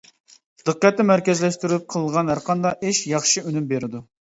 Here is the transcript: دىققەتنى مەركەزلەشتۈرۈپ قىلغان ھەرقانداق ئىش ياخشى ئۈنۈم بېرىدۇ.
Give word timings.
دىققەتنى 0.69 1.05
مەركەزلەشتۈرۈپ 1.11 1.87
قىلغان 1.97 2.35
ھەرقانداق 2.37 2.85
ئىش 2.93 3.07
ياخشى 3.17 3.49
ئۈنۈم 3.51 3.75
بېرىدۇ. 3.75 4.09